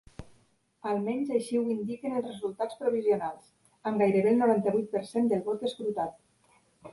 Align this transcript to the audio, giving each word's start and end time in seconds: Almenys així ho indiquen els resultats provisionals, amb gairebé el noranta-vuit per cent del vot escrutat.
Almenys 0.93 1.33
així 1.39 1.59
ho 1.59 1.65
indiquen 1.73 2.15
els 2.19 2.25
resultats 2.29 2.79
provisionals, 2.79 3.51
amb 3.91 4.03
gairebé 4.05 4.33
el 4.33 4.41
noranta-vuit 4.41 4.89
per 4.97 5.05
cent 5.13 5.31
del 5.35 5.45
vot 5.51 5.69
escrutat. 5.71 6.19